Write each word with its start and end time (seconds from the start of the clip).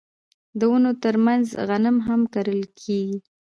د 0.59 0.61
ونو 0.71 0.91
ترمنځ 1.03 1.45
غنم 1.67 1.97
هم 2.07 2.21
کرل 2.33 2.61
کیږي. 2.81 3.17